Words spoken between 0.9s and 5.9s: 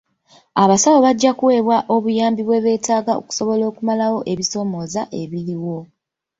bajja kuweebwa obuyambi bwe beetaaga okusobola okumalawo ebisoomooza ebiriwo.